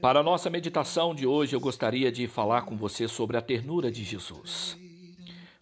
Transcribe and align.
Para 0.00 0.20
a 0.20 0.22
nossa 0.22 0.48
meditação 0.48 1.14
de 1.14 1.26
hoje, 1.26 1.54
eu 1.54 1.60
gostaria 1.60 2.10
de 2.10 2.26
falar 2.26 2.62
com 2.62 2.74
você 2.74 3.06
sobre 3.06 3.36
a 3.36 3.42
ternura 3.42 3.92
de 3.92 4.02
Jesus. 4.02 4.78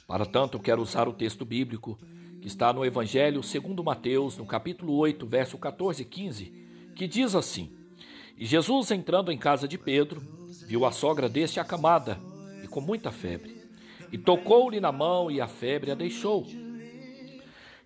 Para 0.06 0.24
tanto, 0.24 0.60
quero 0.60 0.80
usar 0.80 1.08
o 1.08 1.12
texto 1.12 1.44
bíblico 1.44 1.98
que 2.40 2.46
está 2.46 2.72
no 2.72 2.84
Evangelho 2.84 3.42
segundo 3.42 3.82
Mateus, 3.82 4.36
no 4.36 4.46
capítulo 4.46 4.94
8, 4.94 5.26
verso 5.26 5.58
14 5.58 6.02
e 6.02 6.04
15, 6.04 6.52
que 6.94 7.08
diz 7.08 7.34
assim: 7.34 7.72
E 8.36 8.46
Jesus, 8.46 8.92
entrando 8.92 9.32
em 9.32 9.36
casa 9.36 9.66
de 9.66 9.76
Pedro, 9.76 10.22
viu 10.68 10.86
a 10.86 10.92
sogra 10.92 11.28
deste 11.28 11.58
acamada 11.58 12.16
e 12.62 12.68
com 12.68 12.80
muita 12.80 13.10
febre, 13.10 13.60
e 14.12 14.16
tocou-lhe 14.16 14.78
na 14.78 14.92
mão 14.92 15.32
e 15.32 15.40
a 15.40 15.48
febre 15.48 15.90
a 15.90 15.96
deixou. 15.96 16.46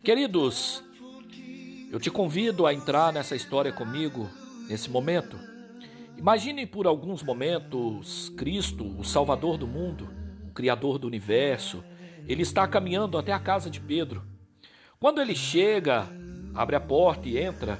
Queridos, 0.05 0.85
eu 1.91 1.99
te 1.99 2.11
convido 2.11 2.67
a 2.67 2.75
entrar 2.75 3.11
nessa 3.11 3.35
história 3.35 3.73
comigo 3.73 4.29
nesse 4.69 4.91
momento 4.91 5.52
Imagine 6.17 6.67
por 6.67 6.87
alguns 6.87 7.23
momentos 7.23 8.29
Cristo, 8.37 8.85
o 8.99 9.03
Salvador 9.03 9.57
do 9.57 9.67
mundo, 9.67 10.09
o 10.49 10.53
Criador 10.53 10.99
do 10.99 11.07
universo, 11.07 11.83
ele 12.29 12.43
está 12.43 12.67
caminhando 12.69 13.19
até 13.19 13.33
a 13.33 13.41
casa 13.41 13.69
de 13.69 13.81
Pedro. 13.81 14.23
Quando 15.01 15.21
ele 15.21 15.35
chega, 15.35 16.07
abre 16.55 16.77
a 16.77 16.81
porta 16.81 17.29
e 17.29 17.39
entra, 17.39 17.79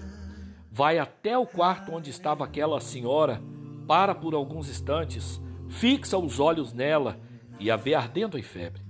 vai 0.71 0.99
até 0.99 1.39
o 1.39 1.47
quarto 1.47 1.93
onde 1.93 2.11
estava 2.11 2.45
aquela 2.45 2.81
senhora, 2.81 3.41
para 3.87 4.15
por 4.15 4.35
alguns 4.35 4.69
instantes, 4.69 5.41
fixa 5.69 6.19
os 6.19 6.41
olhos 6.41 6.73
nela 6.73 7.21
e 7.61 7.71
a 7.71 7.77
vê 7.77 7.95
ardendo 7.95 8.39
em 8.39 8.43
febre. 8.43 8.83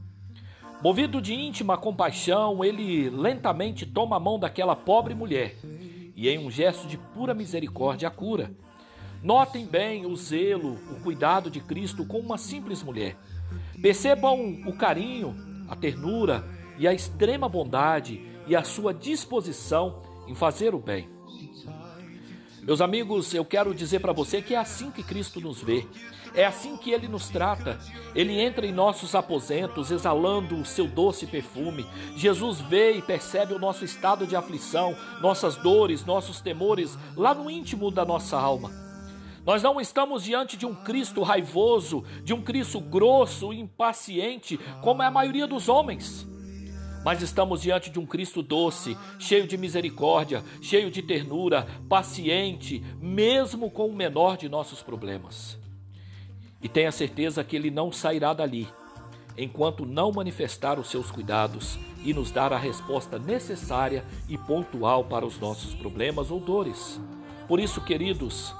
Movido 0.83 1.21
de 1.21 1.35
íntima 1.35 1.77
compaixão, 1.77 2.65
ele 2.65 3.11
lentamente 3.11 3.85
toma 3.85 4.17
a 4.17 4.21
mão 4.21 4.39
daquela 4.39 4.75
pobre 4.75 5.15
mulher 5.15 5.57
e, 6.17 6.29
em 6.29 6.39
um 6.39 6.51
gesto 6.51 6.89
de 6.89 6.97
pura 6.97 7.35
misericórdia, 7.35 8.09
a 8.09 8.11
cura 8.11 8.51
Notem 9.23 9.65
bem 9.65 10.05
o 10.05 10.17
zelo, 10.17 10.73
o 10.91 11.01
cuidado 11.01 11.49
de 11.49 11.61
Cristo 11.61 12.05
com 12.05 12.19
uma 12.19 12.37
simples 12.37 12.83
mulher. 12.83 13.17
Percebam 13.81 14.63
o 14.67 14.77
carinho, 14.77 15.37
a 15.69 15.77
ternura 15.77 16.45
e 16.77 16.89
a 16.89 16.93
extrema 16.93 17.49
bondade 17.49 18.21
e 18.49 18.57
a 18.57 18.65
sua 18.65 18.93
disposição 18.93 20.03
em 20.27 20.35
fazer 20.35 20.75
o 20.75 20.81
bem. 20.81 21.09
Meus 22.63 22.81
amigos, 22.81 23.33
eu 23.33 23.45
quero 23.45 23.73
dizer 23.73 24.01
para 24.01 24.13
você 24.13 24.43
que 24.43 24.55
é 24.55 24.59
assim 24.59 24.91
que 24.91 25.05
Cristo 25.05 25.41
nos 25.41 25.63
vê. 25.63 25.87
É 26.35 26.45
assim 26.45 26.77
que 26.77 26.91
ele 26.91 27.07
nos 27.07 27.29
trata. 27.29 27.79
Ele 28.17 28.41
entra 28.41 28.67
em 28.67 28.73
nossos 28.73 29.15
aposentos, 29.15 29.93
exalando 29.93 30.57
o 30.57 30.65
seu 30.65 30.89
doce 30.89 31.27
perfume. 31.27 31.87
Jesus 32.17 32.61
vê 32.61 32.93
e 32.93 33.03
percebe 33.03 33.53
o 33.55 33.59
nosso 33.59 33.85
estado 33.85 34.27
de 34.27 34.35
aflição, 34.35 34.97
nossas 35.21 35.57
dores, 35.57 36.05
nossos 36.05 36.41
temores, 36.41 36.99
lá 37.17 37.35
no 37.35 37.49
íntimo 37.49 37.91
da 37.91 38.05
nossa 38.05 38.37
alma. 38.37 38.92
Nós 39.45 39.63
não 39.63 39.81
estamos 39.81 40.23
diante 40.23 40.57
de 40.57 40.65
um 40.65 40.75
Cristo 40.75 41.23
raivoso, 41.23 42.05
de 42.23 42.33
um 42.33 42.43
Cristo 42.43 42.81
grosso, 42.81 43.53
impaciente, 43.53 44.59
como 44.81 45.03
é 45.03 45.07
a 45.07 45.11
maioria 45.11 45.47
dos 45.47 45.69
homens. 45.69 46.27
Mas 47.05 47.21
estamos 47.21 47.63
diante 47.63 47.91
de 47.91 47.99
um 47.99 48.07
Cristo 48.07 48.43
doce, 48.43 48.97
cheio 49.19 49.47
de 49.49 49.57
misericórdia, 49.57 50.45
cheio 50.61 50.91
de 50.91 51.03
ternura, 51.03 51.67
paciente, 51.89 52.85
mesmo 53.01 53.69
com 53.69 53.89
o 53.89 53.95
menor 53.95 54.37
de 54.37 54.49
nossos 54.49 54.81
problemas. 54.81 55.59
E 56.63 56.69
tenha 56.69 56.93
certeza 56.93 57.43
que 57.43 57.57
Ele 57.57 57.71
não 57.71 57.91
sairá 57.91 58.33
dali 58.33 58.69
enquanto 59.37 59.87
não 59.87 60.13
manifestar 60.13 60.79
os 60.79 60.91
seus 60.91 61.11
cuidados 61.11 61.79
e 62.05 62.13
nos 62.13 62.31
dar 62.31 62.53
a 62.53 62.59
resposta 62.59 63.19
necessária 63.19 64.05
e 64.29 64.37
pontual 64.37 65.05
para 65.05 65.27
os 65.27 65.41
nossos 65.41 65.75
problemas 65.75 66.31
ou 66.31 66.39
dores. 66.39 67.01
Por 67.49 67.59
isso, 67.59 67.81
queridos, 67.81 68.55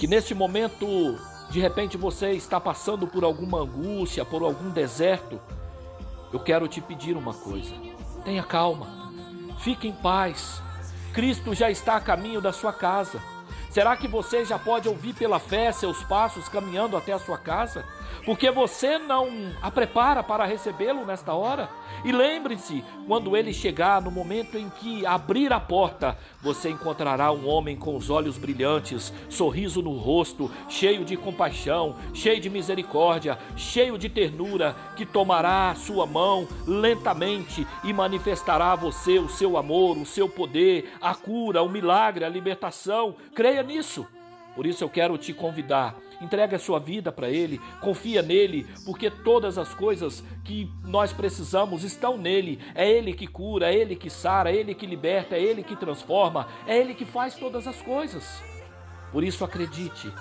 que 0.00 0.06
neste 0.06 0.34
momento, 0.34 0.86
de 1.50 1.60
repente, 1.60 1.98
você 1.98 2.30
está 2.30 2.58
passando 2.58 3.06
por 3.06 3.22
alguma 3.22 3.60
angústia, 3.60 4.24
por 4.24 4.42
algum 4.42 4.70
deserto. 4.70 5.38
Eu 6.32 6.40
quero 6.40 6.66
te 6.66 6.80
pedir 6.80 7.18
uma 7.18 7.34
coisa: 7.34 7.74
tenha 8.24 8.42
calma, 8.42 9.12
fique 9.58 9.86
em 9.86 9.92
paz. 9.92 10.62
Cristo 11.12 11.54
já 11.54 11.70
está 11.70 11.96
a 11.96 12.00
caminho 12.00 12.40
da 12.40 12.50
sua 12.50 12.72
casa. 12.72 13.20
Será 13.70 13.96
que 13.96 14.08
você 14.08 14.44
já 14.44 14.58
pode 14.58 14.88
ouvir 14.88 15.14
pela 15.14 15.38
fé 15.38 15.70
seus 15.70 16.02
passos 16.02 16.48
caminhando 16.48 16.96
até 16.96 17.12
a 17.12 17.20
sua 17.20 17.38
casa? 17.38 17.84
Porque 18.24 18.50
você 18.50 18.98
não 18.98 19.28
a 19.62 19.70
prepara 19.70 20.24
para 20.24 20.44
recebê-lo 20.44 21.06
nesta 21.06 21.34
hora? 21.34 21.70
E 22.04 22.12
lembre-se, 22.12 22.84
quando 23.06 23.36
ele 23.36 23.52
chegar, 23.52 24.00
no 24.00 24.10
momento 24.10 24.56
em 24.56 24.68
que 24.70 25.06
abrir 25.06 25.52
a 25.52 25.60
porta, 25.60 26.16
você 26.40 26.70
encontrará 26.70 27.30
um 27.30 27.48
homem 27.48 27.76
com 27.76 27.96
os 27.96 28.10
olhos 28.10 28.38
brilhantes, 28.38 29.12
sorriso 29.28 29.82
no 29.82 29.92
rosto, 29.92 30.50
cheio 30.68 31.04
de 31.04 31.16
compaixão, 31.16 31.94
cheio 32.12 32.40
de 32.40 32.50
misericórdia, 32.50 33.38
cheio 33.56 33.98
de 33.98 34.08
ternura, 34.08 34.74
que 34.96 35.06
tomará 35.06 35.70
a 35.70 35.74
sua 35.74 36.06
mão 36.06 36.48
lentamente 36.66 37.66
e 37.84 37.92
manifestará 37.92 38.72
a 38.72 38.76
você 38.76 39.18
o 39.18 39.28
seu 39.28 39.56
amor, 39.56 39.96
o 39.96 40.06
seu 40.06 40.28
poder, 40.28 40.92
a 41.00 41.14
cura, 41.14 41.62
o 41.62 41.68
milagre, 41.68 42.24
a 42.24 42.28
libertação. 42.28 43.14
Creia 43.60 43.62
nisso. 43.62 44.06
Por 44.54 44.66
isso 44.66 44.82
eu 44.82 44.88
quero 44.88 45.16
te 45.16 45.32
convidar 45.32 45.96
entregue 46.20 46.54
a 46.54 46.58
sua 46.58 46.78
vida 46.78 47.10
para 47.10 47.30
Ele, 47.30 47.58
confia 47.80 48.20
nele, 48.20 48.66
porque 48.84 49.10
todas 49.10 49.56
as 49.56 49.72
coisas 49.72 50.22
que 50.44 50.70
nós 50.84 51.14
precisamos 51.14 51.82
estão 51.82 52.18
nele. 52.18 52.58
É 52.74 52.90
Ele 52.90 53.14
que 53.14 53.26
cura, 53.26 53.72
é 53.72 53.74
Ele 53.74 53.96
que 53.96 54.10
sara, 54.10 54.50
é 54.50 54.56
Ele 54.56 54.74
que 54.74 54.84
liberta, 54.84 55.34
é 55.34 55.42
Ele 55.42 55.62
que 55.62 55.74
transforma, 55.74 56.46
é 56.66 56.76
Ele 56.76 56.94
que 56.94 57.06
faz 57.06 57.34
todas 57.36 57.66
as 57.66 57.80
coisas. 57.80 58.42
Por 59.10 59.24
isso 59.24 59.44
acredite 59.44 60.12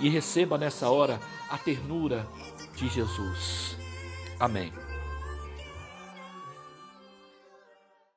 e 0.00 0.08
receba 0.08 0.58
nessa 0.58 0.90
hora 0.90 1.20
a 1.48 1.56
ternura 1.56 2.26
de 2.74 2.88
Jesus. 2.88 3.76
Amém. 4.40 4.85